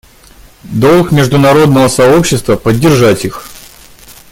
Долг 0.63 1.11
международного 1.11 1.87
сообщества— 1.87 2.55
поддержать 2.57 3.23
их. 3.23 3.45